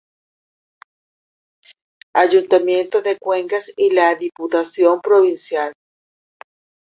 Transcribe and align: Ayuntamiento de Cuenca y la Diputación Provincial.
Ayuntamiento 2.15 3.03
de 3.03 3.19
Cuenca 3.19 3.59
y 3.77 3.91
la 3.91 4.15
Diputación 4.15 4.99
Provincial. 4.99 5.73